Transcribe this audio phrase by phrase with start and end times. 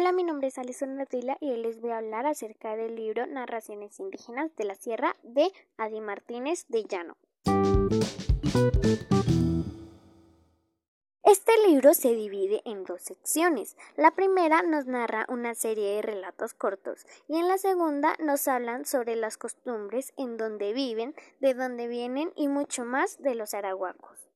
[0.00, 3.26] Hola, mi nombre es Alison Ardila y hoy les voy a hablar acerca del libro
[3.26, 7.18] Narraciones Indígenas de la Sierra de Adi Martínez de Llano.
[11.22, 13.76] Este libro se divide en dos secciones.
[13.96, 18.86] La primera nos narra una serie de relatos cortos y en la segunda nos hablan
[18.86, 24.29] sobre las costumbres en donde viven, de dónde vienen y mucho más de los arahuacos.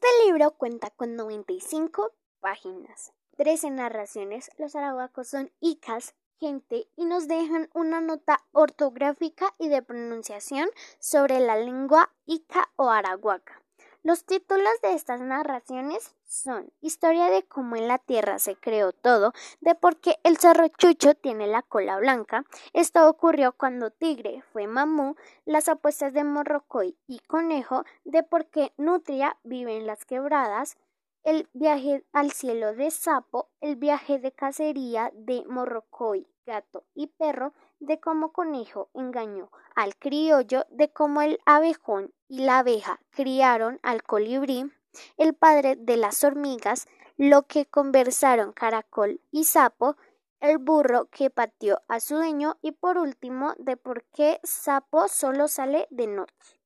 [0.00, 4.48] Este libro cuenta con 95 páginas, 13 narraciones.
[4.56, 10.68] Los arahuacos son icas, gente, y nos dejan una nota ortográfica y de pronunciación
[11.00, 13.57] sobre la lengua ica o arahuaca.
[14.04, 19.32] Los títulos de estas narraciones son Historia de cómo en la tierra se creó todo,
[19.60, 24.68] de por qué el zorro chucho tiene la cola blanca, esto ocurrió cuando Tigre fue
[24.68, 30.76] mamú, las apuestas de Morrocoy y Conejo, de por qué Nutria vive en las quebradas,
[31.24, 37.52] el viaje al cielo de Sapo, el viaje de cacería de Morrocoy, gato y perro,
[37.78, 44.02] de cómo Conejo engañó al criollo, de cómo el abejón y la abeja criaron al
[44.02, 44.64] colibrí,
[45.16, 49.96] el padre de las hormigas, lo que conversaron caracol y sapo,
[50.40, 55.48] el burro que pateó a su dueño y por último de por qué sapo solo
[55.48, 56.60] sale de noche.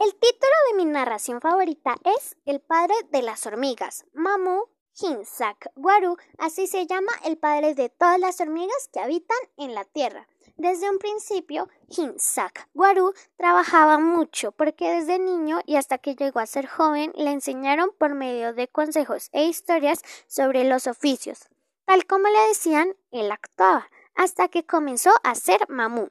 [0.00, 4.66] El título de mi narración favorita es El padre de las hormigas, Mamu
[5.00, 9.84] Hinsak Guaru, así se llama el padre de todas las hormigas que habitan en la
[9.84, 10.26] tierra.
[10.56, 16.46] Desde un principio, Hinsak Guaru trabajaba mucho porque desde niño y hasta que llegó a
[16.46, 21.48] ser joven le enseñaron por medio de consejos e historias sobre los oficios.
[21.84, 26.08] Tal como le decían, él actuaba, hasta que comenzó a ser mamú.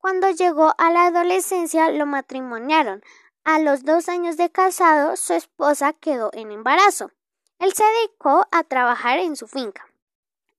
[0.00, 3.02] Cuando llegó a la adolescencia lo matrimoniaron.
[3.44, 7.10] A los dos años de casado, su esposa quedó en embarazo.
[7.58, 9.92] Él se dedicó a trabajar en su finca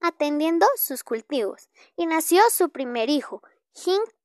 [0.03, 3.41] atendiendo sus cultivos, y nació su primer hijo,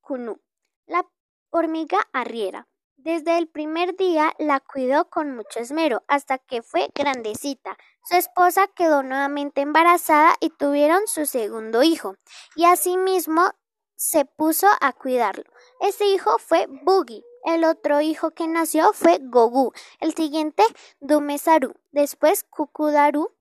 [0.01, 0.39] Kunu,
[0.85, 1.05] la
[1.49, 2.67] hormiga arriera.
[2.97, 7.77] Desde el primer día la cuidó con mucho esmero hasta que fue grandecita.
[8.03, 12.17] Su esposa quedó nuevamente embarazada y tuvieron su segundo hijo,
[12.55, 13.49] y asimismo
[13.95, 15.45] se puso a cuidarlo.
[15.79, 17.23] Ese hijo fue Boogie.
[17.43, 19.71] El otro hijo que nació fue Gogu.
[19.99, 20.63] El siguiente,
[20.99, 21.73] Dumesaru.
[21.91, 23.31] Después, Kukudaru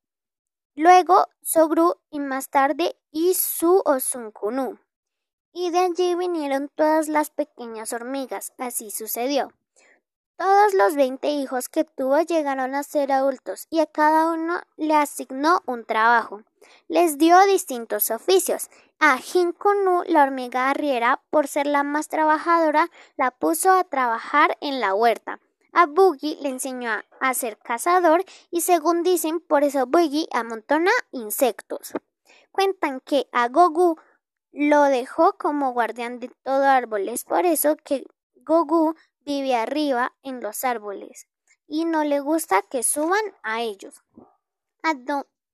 [0.78, 4.78] luego Sogru y más tarde Isu Osunkunu.
[5.52, 9.52] Y de allí vinieron todas las pequeñas hormigas, así sucedió.
[10.38, 14.94] Todos los veinte hijos que tuvo llegaron a ser adultos y a cada uno le
[14.94, 16.44] asignó un trabajo.
[16.86, 18.70] Les dio distintos oficios.
[19.00, 24.78] A Hinkunu, la hormiga arriera, por ser la más trabajadora, la puso a trabajar en
[24.78, 25.40] la huerta.
[25.72, 31.94] A Boogie le enseñó a ser cazador y según dicen, por eso Boogie amontona insectos.
[32.52, 33.96] Cuentan que a Gogu
[34.52, 38.06] lo dejó como guardián de todo árboles, por eso que
[38.36, 38.94] Gogu
[39.28, 41.28] vive arriba en los árboles
[41.66, 44.02] y no le gusta que suban a ellos.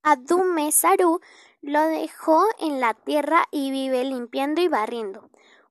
[0.05, 1.21] Adume Saru
[1.61, 5.29] lo dejó en la tierra y vive limpiando y barriendo.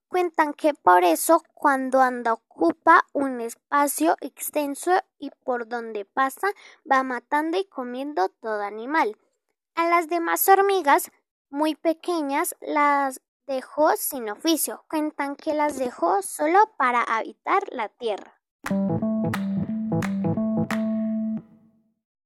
[0.09, 6.49] Cuentan que por eso cuando anda ocupa un espacio extenso y por donde pasa
[6.89, 9.17] va matando y comiendo todo animal.
[9.75, 11.09] A las demás hormigas,
[11.49, 14.85] muy pequeñas, las dejó sin oficio.
[14.89, 18.39] Cuentan que las dejó solo para habitar la tierra.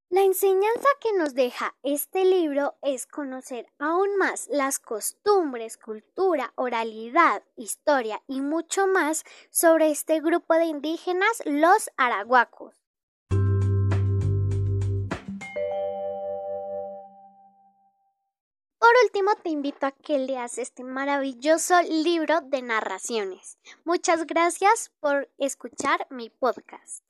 [0.10, 7.44] La enseñanza que nos deja este libro es conocer aún más las costumbres, cultura, oralidad,
[7.56, 12.87] historia y mucho más sobre este grupo de indígenas, los arahuacos.
[19.08, 23.58] Último, te invito a que leas este maravilloso libro de narraciones.
[23.86, 27.07] Muchas gracias por escuchar mi podcast.